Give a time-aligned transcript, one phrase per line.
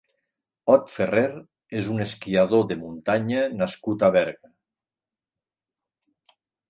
[0.75, 1.25] Ot Ferrer
[1.81, 4.53] és un esquiador de muntanya nascut a Berga.